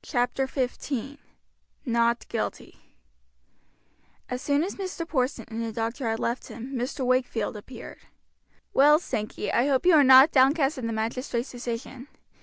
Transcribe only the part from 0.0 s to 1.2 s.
CHAPTER XV: